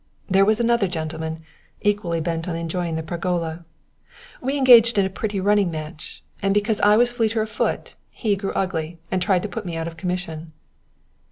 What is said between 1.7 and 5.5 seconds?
equally bent on enjoying the pergola. We engaged in a pretty